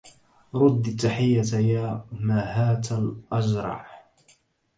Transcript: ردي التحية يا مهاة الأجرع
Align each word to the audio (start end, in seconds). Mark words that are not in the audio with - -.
ردي 0.55 0.91
التحية 0.91 1.55
يا 1.57 2.05
مهاة 2.11 2.81
الأجرع 2.91 4.03